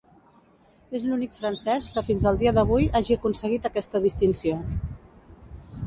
[0.99, 4.61] És l'únic francès que fins al dia d'avui hagi aconseguit aquesta distinció.